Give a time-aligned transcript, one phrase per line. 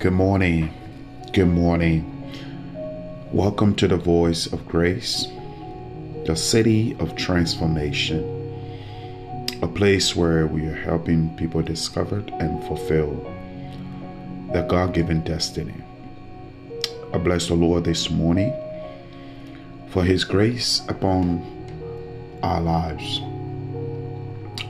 [0.00, 0.72] Good morning.
[1.34, 2.32] Good morning.
[3.32, 5.28] Welcome to the Voice of Grace,
[6.24, 8.24] the city of transformation,
[9.60, 13.12] a place where we are helping people discover and fulfill
[14.54, 15.74] their God given destiny.
[17.12, 18.54] I bless the Lord this morning
[19.90, 21.44] for His grace upon
[22.42, 23.20] our lives.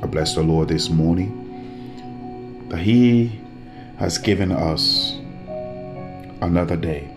[0.03, 3.39] I bless the Lord this morning that He
[3.99, 5.20] has given us
[6.41, 7.09] another day.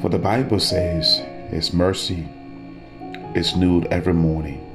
[0.00, 2.28] For the Bible says His mercy
[3.34, 4.66] is new every morning.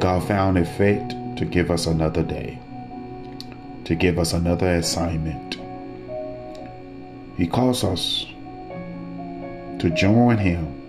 [0.00, 2.58] God found it fit to give us another day,
[3.84, 5.58] to give us another assignment.
[7.36, 8.26] He calls us
[9.80, 10.80] to join Him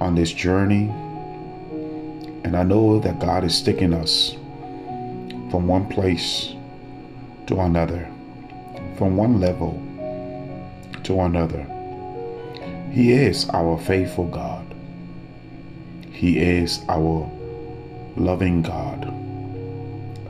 [0.00, 0.88] on this journey.
[2.44, 4.32] And I know that God is taking us
[5.50, 6.52] from one place
[7.46, 8.10] to another,
[8.96, 9.82] from one level
[11.04, 11.66] to another.
[12.90, 14.64] He is our faithful God.
[16.10, 17.30] He is our
[18.16, 19.12] loving God,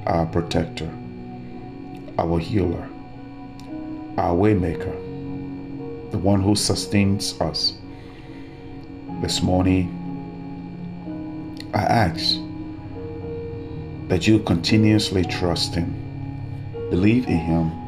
[0.06, 0.91] our protector,
[2.19, 2.89] our healer,
[4.17, 4.94] our waymaker,
[6.12, 7.75] the one who sustains us.
[9.20, 9.98] This morning,
[11.75, 12.37] I ask
[14.09, 16.03] that you continuously trust Him
[16.92, 17.81] Believe in Him.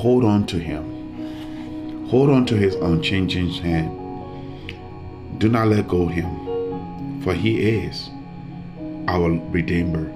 [0.00, 2.08] Hold on to Him.
[2.08, 3.90] Hold on to His unchanging hand.
[5.38, 8.08] Do not let go of Him, for He is
[9.08, 10.10] our Redeemer.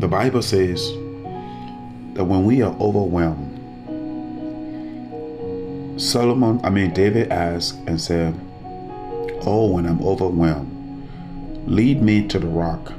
[0.00, 0.90] The Bible says
[2.14, 3.52] that when we are overwhelmed,
[6.00, 8.34] Solomon, I mean, David asked and said,
[9.46, 11.08] Oh, when I'm overwhelmed,
[11.68, 12.92] lead me to the rock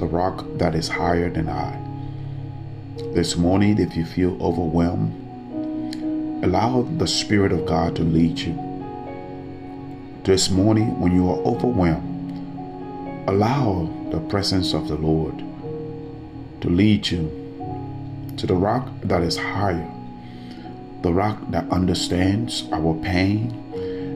[0.00, 1.79] the rock that is higher than I.
[3.12, 8.54] This morning, if you feel overwhelmed, allow the Spirit of God to lead you.
[10.22, 15.42] This morning, when you are overwhelmed, allow the presence of the Lord
[16.60, 17.28] to lead you
[18.36, 19.90] to the rock that is higher,
[21.02, 23.50] the rock that understands our pain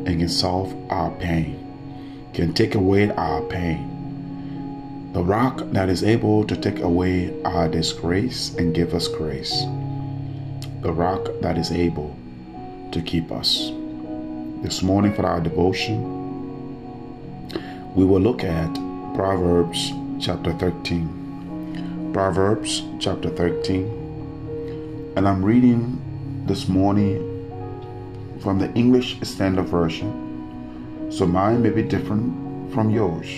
[0.07, 3.94] and can solve our pain, can take away our pain
[5.15, 9.63] the rock that is able to take away our disgrace and give us grace,
[10.83, 12.17] the rock that is able
[12.91, 13.71] to keep us.
[14.61, 16.03] This morning, for our devotion,
[17.95, 18.75] we will look at
[19.15, 22.11] Proverbs chapter 13.
[22.13, 25.13] Proverbs chapter 13.
[25.15, 27.21] And I'm reading this morning
[28.41, 33.29] from the English Standard Version, so mine may be different from yours.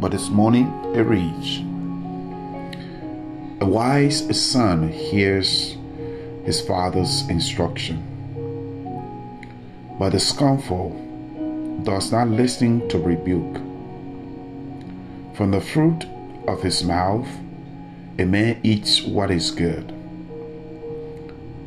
[0.00, 1.58] But this morning it reads
[3.60, 5.76] A wise son hears
[6.46, 8.00] his father's instruction,
[9.98, 10.96] but the scornful
[11.84, 13.56] does not listen to rebuke.
[15.36, 16.06] From the fruit
[16.48, 17.28] of his mouth
[18.18, 19.92] a man eats what is good,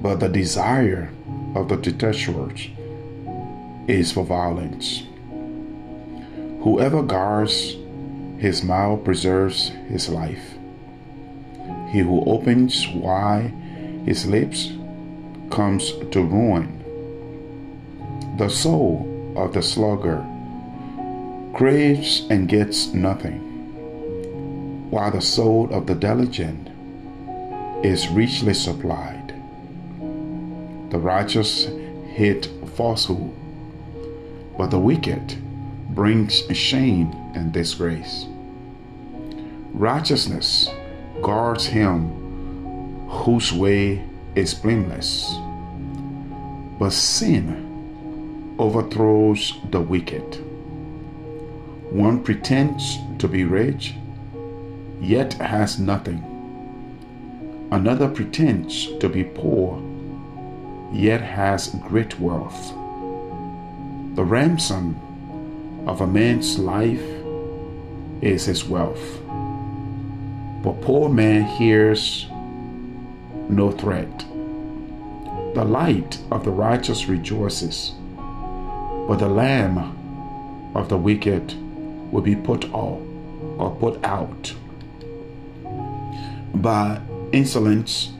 [0.01, 1.11] but the desire
[1.53, 2.67] of the detestors
[3.87, 5.03] is for violence.
[6.61, 7.75] Whoever guards
[8.37, 10.57] his mouth preserves his life.
[11.89, 13.53] He who opens wide
[14.05, 14.71] his lips
[15.49, 16.79] comes to ruin.
[18.37, 20.25] The soul of the sluggard
[21.53, 23.39] craves and gets nothing,
[24.89, 26.69] while the soul of the diligent
[27.85, 29.33] is richly supplied.
[30.89, 31.67] The righteous
[32.13, 33.33] hate falsehood,
[34.57, 35.37] but the wicked
[35.95, 38.27] brings shame and disgrace.
[39.73, 40.69] Righteousness
[41.21, 44.03] guards him whose way
[44.35, 45.33] is blameless,
[46.79, 50.23] but sin overthrows the wicked.
[51.91, 53.95] One pretends to be rich,
[54.99, 56.29] yet has nothing.
[57.71, 59.81] Another pretends to be poor,
[60.91, 62.69] yet has great wealth.
[64.15, 64.95] The ransom
[65.87, 67.22] of a man's life
[68.23, 69.23] is his wealth
[70.63, 72.25] but poor man hears
[73.49, 74.25] no threat.
[75.55, 81.53] The light of the righteous rejoices, but the lamb of the wicked
[82.13, 83.01] will be put off
[83.57, 84.53] or put out.
[86.55, 87.01] By
[87.33, 88.13] insolence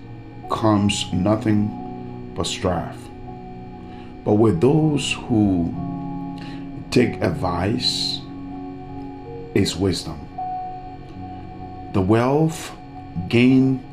[0.51, 2.99] comes nothing but strife.
[4.25, 5.73] But with those who
[6.91, 8.19] take advice
[9.53, 10.19] is wisdom.
[11.93, 12.71] The wealth
[13.29, 13.83] gain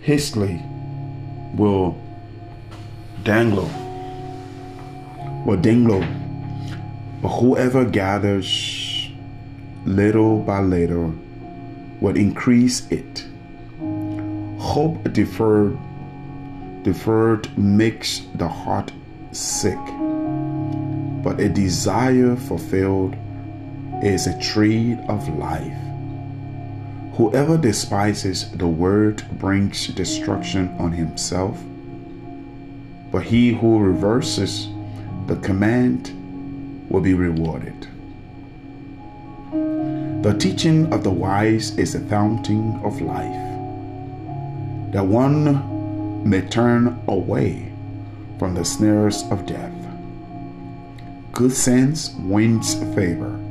[0.00, 0.60] hastily
[1.54, 1.98] will
[3.22, 3.70] dangle,
[5.46, 6.04] will dangle.
[7.22, 9.10] But whoever gathers
[9.86, 11.14] little by little
[12.00, 13.24] will increase it.
[14.58, 15.78] Hope deferred
[16.82, 18.92] deferred makes the heart
[19.32, 19.78] sick,
[21.24, 23.16] but a desire fulfilled
[24.04, 25.78] is a tree of life.
[27.14, 31.58] Whoever despises the word brings destruction on himself,
[33.10, 34.68] but he who reverses
[35.26, 36.12] the command
[36.90, 37.88] will be rewarded.
[40.22, 43.32] The teaching of the wise is a fountain of life,
[44.92, 47.72] that one may turn away
[48.38, 49.72] from the snares of death.
[51.32, 53.43] Good sense wins favor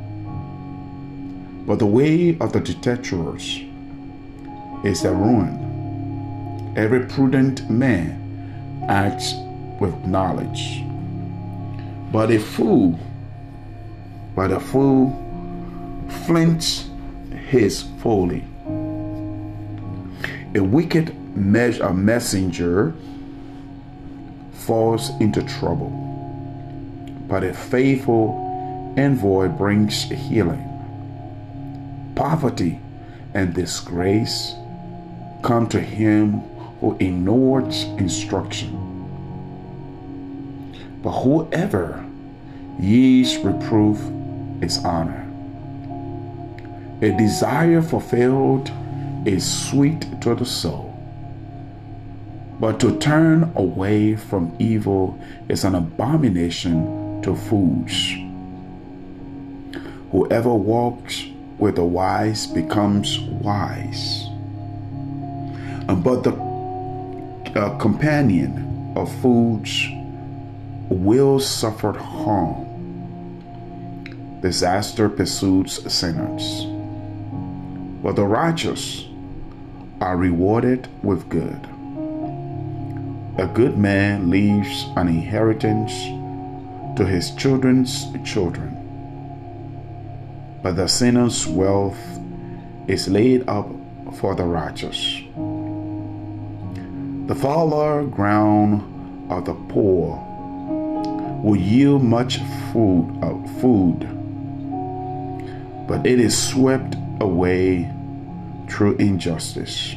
[1.66, 3.62] but the way of the detachers
[4.84, 6.74] is their ruin.
[6.76, 9.32] Every prudent man acts
[9.80, 10.82] with knowledge.
[12.12, 12.98] But a fool,
[14.36, 15.10] but a fool
[16.26, 16.90] flints
[17.48, 18.44] his folly.
[20.54, 22.94] A wicked mes- a messenger
[24.52, 25.90] falls into trouble,
[27.26, 30.73] but a faithful envoy brings healing
[32.14, 32.80] poverty
[33.34, 34.54] and disgrace
[35.42, 36.40] come to him
[36.80, 38.80] who ignores instruction.
[41.02, 42.04] But whoever
[42.78, 43.98] yields reproof
[44.62, 45.20] is honor.
[47.02, 48.70] A desire fulfilled
[49.26, 50.90] is sweet to the soul.
[52.60, 55.18] But to turn away from evil
[55.48, 57.92] is an abomination to fools.
[60.12, 61.24] Whoever walks
[61.58, 64.28] where the wise becomes wise.
[65.86, 66.32] But the
[67.54, 69.70] uh, companion of fools
[70.88, 72.62] will suffer harm.
[74.40, 76.66] Disaster pursues sinners,
[78.02, 79.06] but the righteous
[80.00, 81.60] are rewarded with good.
[83.38, 85.92] A good man leaves an inheritance
[86.98, 88.73] to his children's children
[90.64, 91.98] but the sinner's wealth
[92.88, 93.68] is laid up
[94.14, 95.20] for the righteous.
[97.26, 100.16] The fallow ground of the poor
[101.44, 102.38] will yield much
[102.72, 104.08] food, uh, food,
[105.86, 107.92] but it is swept away
[108.66, 109.94] through injustice.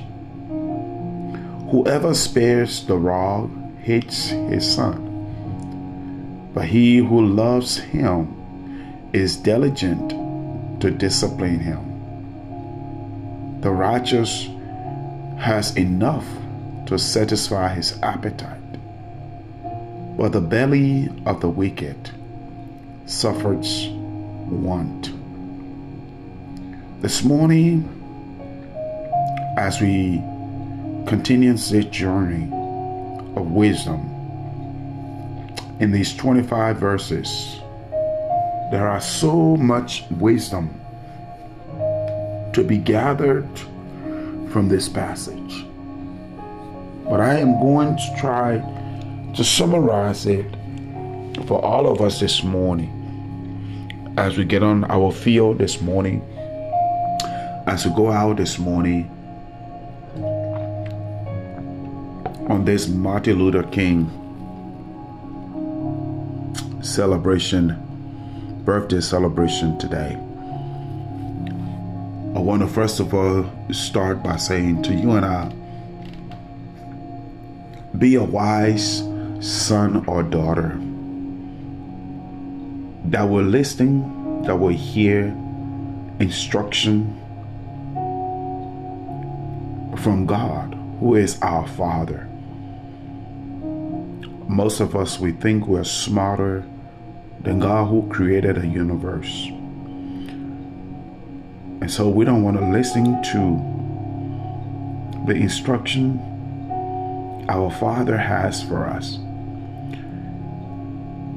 [1.71, 3.49] Whoever spares the rod
[3.83, 8.35] hates his son, but he who loves him
[9.13, 10.26] is diligent
[10.79, 13.61] to discipline him.
[13.61, 14.47] The righteous
[15.39, 16.25] has enough
[16.87, 18.61] to satisfy his appetite,
[20.17, 22.11] but the belly of the wicked
[23.05, 25.11] suffers want.
[27.01, 27.93] This morning,
[29.57, 30.21] as we
[31.07, 32.45] continue this journey
[33.35, 34.13] of wisdom
[35.79, 37.59] in these 25 verses,
[38.71, 40.69] there are so much wisdom
[42.53, 43.47] to be gathered
[44.51, 45.65] from this passage.
[47.05, 48.57] But I am going to try
[49.35, 50.45] to summarize it
[51.45, 52.93] for all of us this morning
[54.17, 56.21] as we get on our field this morning,
[57.67, 59.09] as we go out this morning
[62.49, 64.11] on this Martin Luther King
[66.81, 67.86] celebration
[68.67, 70.11] birthday celebration today.
[72.35, 75.53] I want to first of all start by saying to you and I
[77.97, 78.97] be a wise
[79.39, 80.77] son or daughter
[83.05, 85.27] that will listen, that will hear
[86.19, 87.15] instruction
[89.95, 92.27] from God, who is our Father.
[94.49, 96.65] Most of us, we think we're smarter
[97.47, 99.47] than God who created a universe.
[101.79, 106.19] And so we don't want to listen to the instruction
[107.47, 109.15] our Father has for us.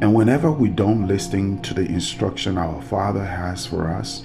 [0.02, 4.24] And whenever we don't listen to the instruction our Father has for us,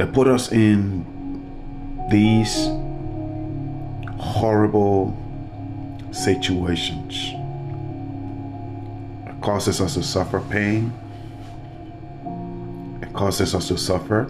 [0.00, 1.06] it put us in
[2.10, 2.66] these
[4.18, 5.16] horrible
[6.10, 7.34] situations
[9.42, 10.92] causes us to suffer pain.
[13.02, 14.24] It causes us to suffer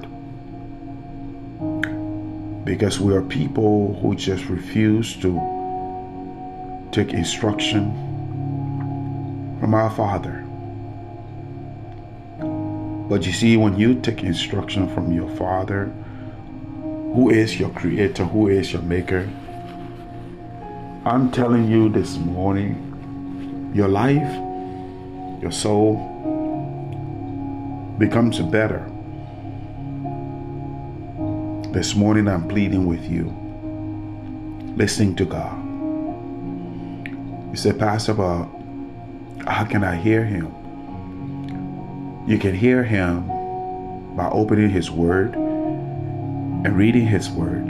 [2.64, 5.30] because we are people who just refuse to
[6.92, 7.90] take instruction
[9.60, 10.44] from our Father.
[13.08, 15.92] But you see, when you take instruction from your Father,
[17.14, 19.28] who is your Creator, who is your Maker,
[21.04, 24.51] I'm telling you this morning, your life,
[25.42, 25.96] your soul
[27.98, 28.88] becomes better.
[31.72, 33.24] This morning, I'm pleading with you,
[34.76, 35.58] listening to God.
[37.50, 38.44] You say, Pastor, but
[39.44, 40.46] how can I hear Him?
[42.28, 43.26] You can hear Him
[44.14, 47.66] by opening His Word and reading His Word.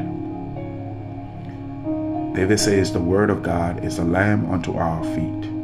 [2.35, 5.62] David says, The Word of God is a lamp unto our feet.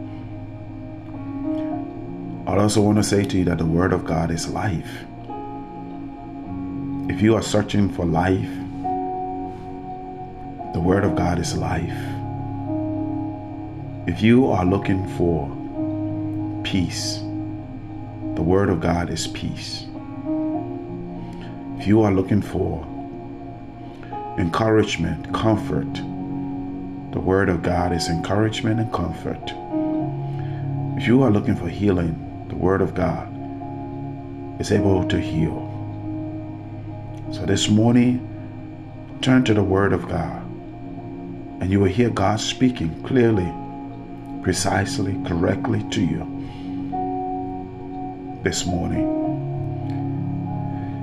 [2.49, 5.05] I also want to say to you that the Word of God is life.
[7.11, 8.49] If you are searching for life,
[10.73, 11.93] the Word of God is life.
[14.09, 15.47] If you are looking for
[16.64, 17.19] peace,
[18.35, 19.85] the Word of God is peace.
[21.78, 22.83] If you are looking for
[24.38, 25.93] encouragement, comfort,
[27.12, 29.52] the Word of God is encouragement and comfort.
[30.99, 33.28] If you are looking for healing, the Word of God
[34.61, 35.67] is able to heal.
[37.33, 38.25] So this morning,
[39.21, 40.49] turn to the Word of God
[41.61, 43.52] and you will hear God speaking clearly,
[44.43, 46.25] precisely, correctly to you
[48.45, 49.17] this morning.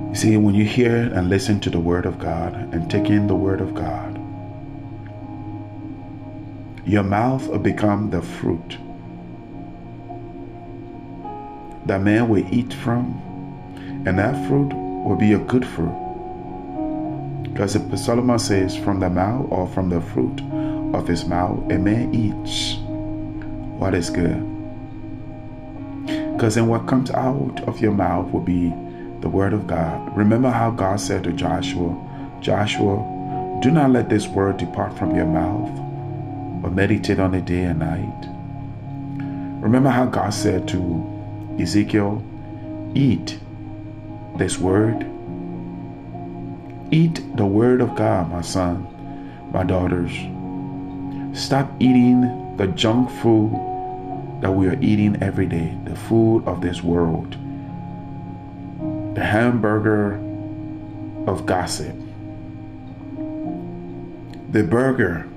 [0.09, 3.27] You see, when you hear and listen to the Word of God and take in
[3.27, 4.15] the Word of God,
[6.87, 8.77] your mouth will become the fruit
[11.85, 13.21] that man will eat from,
[14.05, 16.01] and that fruit will be a good fruit.
[17.43, 20.41] Because Solomon says, from the mouth or from the fruit
[20.93, 22.75] of his mouth, a man eats
[23.79, 24.51] what is good.
[26.33, 28.69] Because then what comes out of your mouth will be
[29.21, 30.15] the word of God.
[30.17, 31.95] Remember how God said to Joshua,
[32.41, 32.97] Joshua,
[33.61, 35.71] do not let this word depart from your mouth,
[36.61, 38.27] but meditate on it day and night.
[39.63, 41.14] Remember how God said to
[41.59, 42.23] Ezekiel,
[42.93, 43.39] eat
[44.37, 45.05] this word.
[46.91, 48.87] Eat the word of God, my son,
[49.51, 50.11] my daughters.
[51.37, 53.51] Stop eating the junk food
[54.41, 57.31] that we are eating every day, the food of this world,
[59.15, 60.15] the hamburger
[61.27, 61.95] of gossip,
[64.51, 65.27] the burger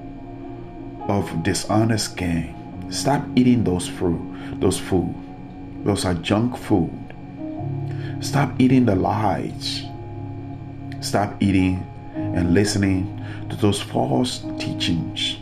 [1.08, 2.54] of dishonest gain.
[2.90, 4.20] Stop eating those fruit,
[4.60, 5.14] those food.
[5.84, 6.92] Those are junk food.
[8.20, 9.84] Stop eating the lies.
[11.00, 15.36] Stop eating and listening to those false teachings.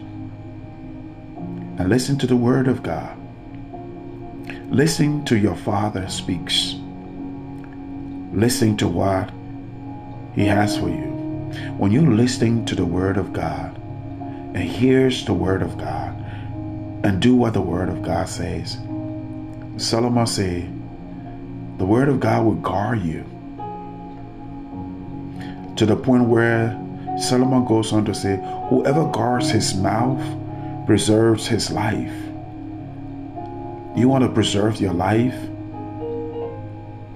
[1.78, 3.16] And listen to the word of God.
[4.71, 6.75] Listen to your Father speaks.
[8.33, 9.31] Listen to what
[10.35, 11.16] He has for you.
[11.78, 16.14] When you're listening to the word of God and hears the word of God
[17.05, 18.78] and do what the word of God says,
[19.76, 20.73] Solomon said,
[21.78, 23.23] the word of God will guard you.
[25.76, 26.71] To the point where
[27.18, 28.37] Solomon goes on to say,
[28.71, 30.23] whoever guards his mouth
[30.87, 32.14] preserves his life.
[33.95, 35.38] You want to preserve your life?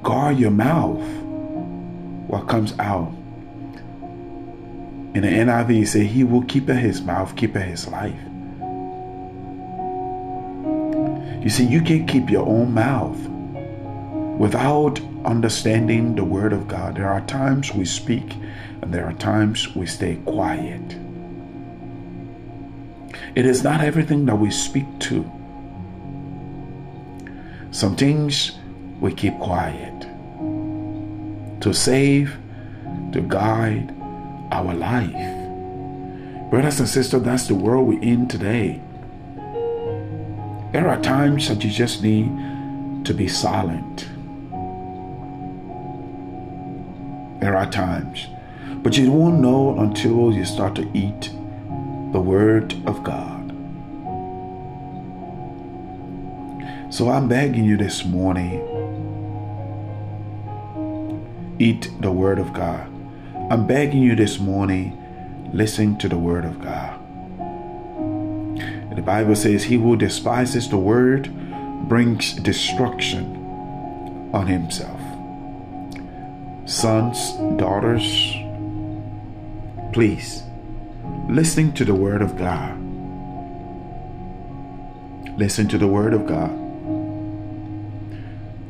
[0.03, 1.03] Guard your mouth.
[2.27, 3.11] What comes out.
[5.15, 8.21] In the NIV, he said, He will keep his mouth, keep his life.
[11.43, 13.19] You see, you can't keep your own mouth
[14.39, 16.97] without understanding the Word of God.
[16.97, 18.35] There are times we speak
[18.83, 20.97] and there are times we stay quiet.
[23.35, 25.31] It is not everything that we speak to.
[27.71, 28.59] Some things
[29.01, 30.07] we keep quiet
[31.63, 32.37] to save,
[33.13, 33.95] to guide
[34.51, 36.51] our life.
[36.51, 38.83] Brothers and sisters, that's the world we're in today.
[40.73, 44.09] There are times that you just need to be silent.
[47.41, 48.29] There are times.
[48.83, 51.31] But you won't know until you start to eat
[52.13, 53.51] the Word of God.
[56.95, 58.67] So I'm begging you this morning
[61.59, 62.87] eat the Word of God.
[63.51, 64.97] I'm begging you this morning
[65.53, 67.00] listen to the Word of God.
[69.01, 71.35] The Bible says, He who despises the word
[71.89, 73.25] brings destruction
[74.35, 75.01] on himself.
[76.69, 78.05] Sons, daughters,
[79.95, 80.43] please,
[81.31, 82.79] listening to the Word of God.
[85.39, 86.51] Listen to the Word of God.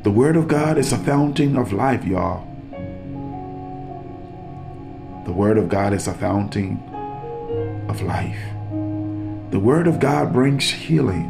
[0.04, 2.46] The Word of God is a fountain of life, y'all.
[5.24, 6.80] The Word of God is a fountain
[7.88, 8.59] of life.
[9.50, 11.26] The Word of God brings healing.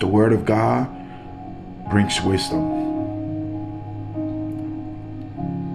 [0.00, 0.88] The Word of God
[1.90, 2.82] brings wisdom.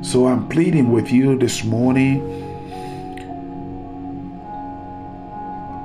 [0.04, 2.20] So I'm pleading with you this morning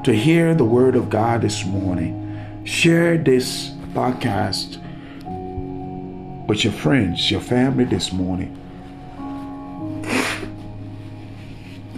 [0.03, 2.65] to hear the Word of God this morning.
[2.65, 4.81] Share this podcast
[6.49, 8.64] with your friends, your family this morning.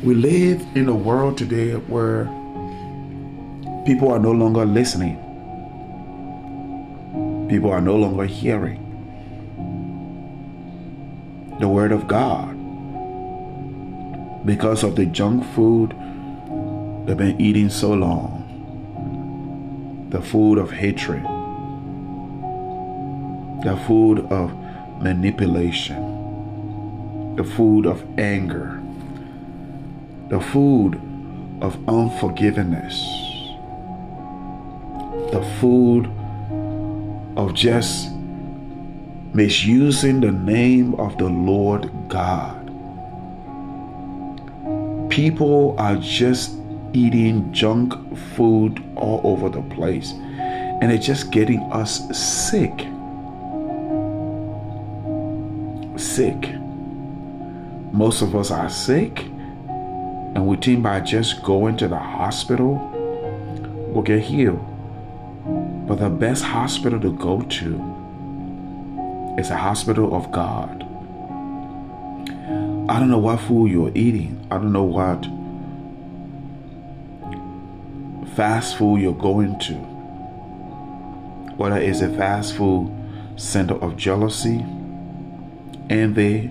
[0.06, 2.26] We live in a world today where
[3.84, 5.16] people are no longer listening,
[7.48, 8.84] people are no longer hearing
[11.58, 12.54] the Word of God
[14.46, 15.90] because of the junk food
[17.08, 18.44] they've been eating so long.
[20.10, 21.24] The food of hatred,
[23.64, 24.54] the food of
[25.02, 28.85] manipulation, the food of anger,
[30.28, 30.96] the food
[31.60, 32.98] of unforgiveness,
[35.30, 36.10] the food
[37.36, 38.10] of just
[39.32, 42.66] misusing the name of the Lord God.
[45.10, 46.56] People are just
[46.92, 47.94] eating junk
[48.34, 50.12] food all over the place,
[50.82, 52.72] and it's just getting us sick.
[55.96, 56.54] Sick.
[57.92, 59.24] Most of us are sick,
[60.46, 62.76] we think by just going to the hospital,
[63.88, 64.64] we'll get healed.
[65.88, 70.82] But the best hospital to go to is a hospital of God.
[72.88, 74.46] I don't know what food you're eating.
[74.50, 75.24] I don't know what
[78.36, 79.74] fast food you're going to.
[81.56, 82.92] Whether it's a fast food
[83.36, 84.64] center of jealousy,
[85.90, 86.50] envy,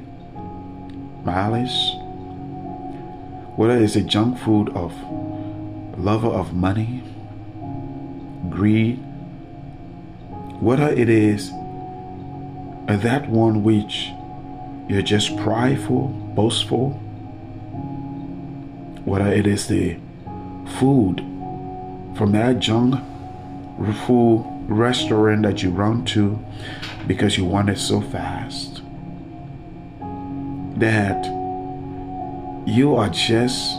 [1.23, 1.94] malice,
[3.55, 4.93] whether it's a junk food of
[5.97, 7.03] lover of money,
[8.49, 8.97] greed,
[10.59, 11.49] whether it is
[12.87, 14.11] that one which
[14.87, 16.91] you're just prideful, boastful,
[19.05, 19.97] whether it is the
[20.79, 21.19] food
[22.15, 22.95] from that junk
[24.05, 26.39] food restaurant that you run to
[27.07, 28.81] because you want it so fast
[30.77, 31.23] that
[32.65, 33.75] you are just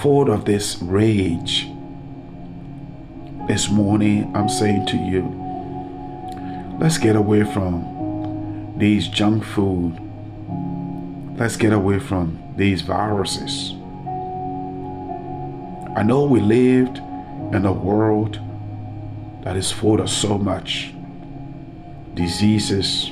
[0.00, 1.68] full of this rage.
[3.48, 5.36] This morning, I'm saying to you,
[6.78, 9.98] Let's get away from these junk food.
[11.36, 13.72] Let's get away from these viruses.
[15.94, 16.98] I know we lived
[17.52, 18.38] in a world
[19.42, 20.94] that is full of so much
[22.14, 23.10] diseases,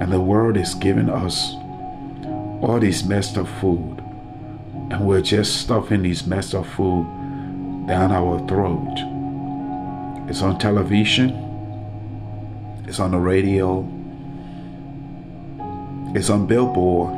[0.00, 1.54] and the world is giving us
[2.60, 4.02] all this messed up food,
[4.90, 7.06] and we're just stuffing this messed up food
[7.86, 8.94] down our throat.
[10.28, 11.48] It's on television
[12.88, 13.86] it's on the radio.
[16.16, 17.12] It's on billboard.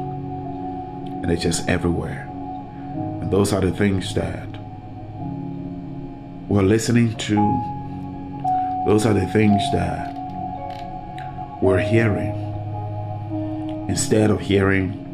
[1.22, 2.26] And it's just everywhere.
[3.20, 4.48] And those are the things that
[6.48, 7.37] we're listening to.
[8.85, 10.12] Those are the things that
[11.62, 12.35] we're hearing.
[13.88, 15.07] Instead of hearing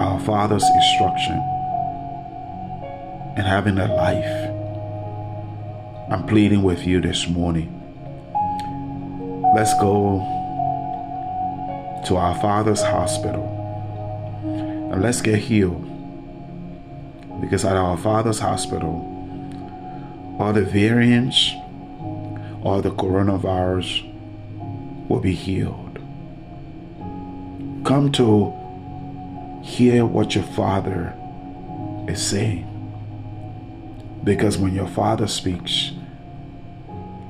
[0.00, 1.36] our Father's instruction
[3.36, 4.50] and having a life.
[6.10, 7.80] I'm pleading with you this morning
[9.54, 10.18] Let's go
[12.06, 13.44] to our Father's hospital
[14.92, 15.80] and let's get healed.
[17.40, 19.06] Because at our Father's hospital,
[20.40, 21.52] all the variants,
[22.64, 24.02] all the coronavirus
[25.08, 26.00] will be healed.
[27.86, 28.52] Come to
[29.74, 31.12] hear what your Father
[32.08, 32.70] is saying.
[34.22, 35.90] Because when your Father speaks,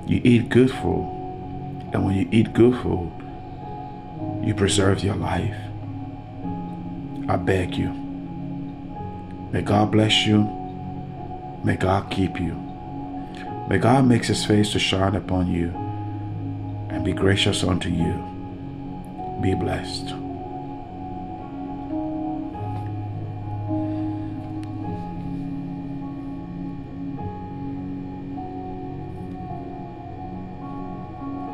[0.06, 1.10] you eat good food
[1.94, 3.10] and when you eat good food,
[4.42, 5.56] you preserve your life.
[7.28, 7.88] I beg you.
[9.50, 10.42] May God bless you.
[11.64, 12.54] May God keep you.
[13.70, 15.70] May God make his face to shine upon you
[16.90, 18.12] and be gracious unto you.
[19.40, 20.23] Be blessed.